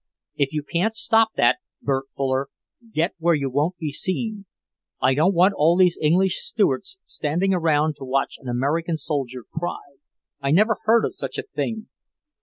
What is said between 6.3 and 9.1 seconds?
stewards standing around to watch an American